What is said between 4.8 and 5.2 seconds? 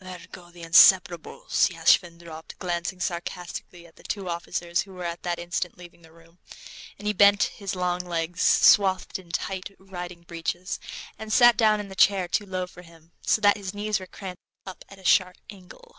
who were